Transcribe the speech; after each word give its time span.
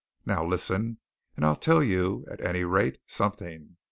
Now 0.25 0.43
listen, 0.43 0.97
and 1.35 1.45
I'll 1.45 1.55
tell 1.55 1.83
you, 1.83 2.25
at 2.31 2.41
any 2.41 2.63
rate, 2.63 2.97
something. 3.05 3.75